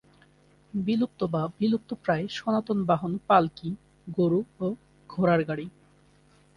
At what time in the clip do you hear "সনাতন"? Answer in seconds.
2.29-2.79